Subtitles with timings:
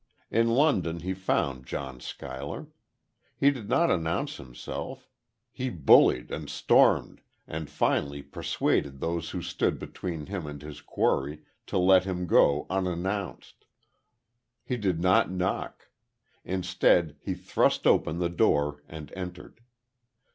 [0.31, 2.65] In London he found John Schuyler.
[3.37, 5.07] He did not announce himself;
[5.51, 11.43] he bullied and stormed and finally persuaded those who stood between him and his quarry,
[11.67, 13.65] to let him go unannounced.
[14.63, 15.91] He did not knock.
[16.43, 19.61] Instead he thrust open the door and entered.